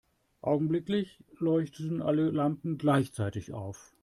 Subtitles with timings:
[0.41, 3.93] Augenblicklich leuchteten alle Lampen gleichzeitig auf.